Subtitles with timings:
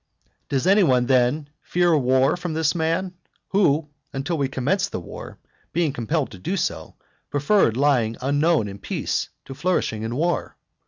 [0.25, 0.31] VII.
[0.49, 3.13] Does any one then fear war from this man,
[3.49, 5.37] who, until we commenced the war,
[5.73, 6.95] being compelled to do so,
[7.29, 10.57] preferred lying unknown in peace to flourishing in war?